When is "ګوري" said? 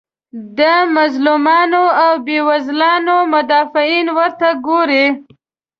4.67-5.05